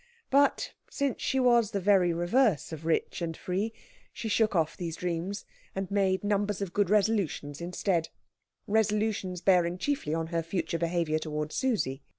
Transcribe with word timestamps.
But, 0.31 0.73
since 0.89 1.21
she 1.21 1.39
was 1.39 1.69
the 1.69 1.79
very 1.79 2.11
reverse 2.11 2.71
of 2.73 2.87
rich 2.87 3.21
and 3.21 3.37
free, 3.37 3.71
she 4.11 4.27
shook 4.29 4.55
off 4.55 4.75
these 4.75 4.95
dreams, 4.95 5.45
and 5.75 5.91
made 5.91 6.23
numbers 6.23 6.59
of 6.59 6.73
good 6.73 6.89
resolutions 6.89 7.61
instead 7.61 8.09
resolutions 8.65 9.41
bearing 9.41 9.77
chiefly 9.77 10.15
on 10.15 10.25
her 10.33 10.41
future 10.41 10.79
behaviour 10.79 11.19
towards 11.19 11.53
Susie. 11.53 12.01